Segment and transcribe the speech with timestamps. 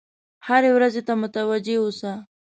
[0.47, 2.13] هرې ورځې ته متوجه اوسه.